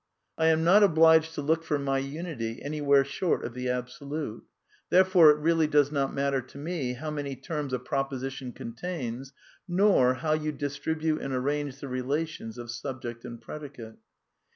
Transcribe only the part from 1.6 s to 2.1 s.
for my